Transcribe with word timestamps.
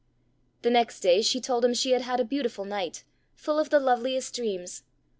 The 0.63 0.71
next 0.71 1.01
day 1.01 1.21
she 1.21 1.39
told 1.39 1.63
him 1.63 1.75
she 1.75 1.91
had 1.91 2.01
had 2.01 2.19
a 2.19 2.25
beautiful 2.25 2.65
night, 2.65 3.03
full 3.35 3.59
of 3.59 3.69
the 3.69 3.79
loveliest 3.79 4.33
dreams. 4.33 4.81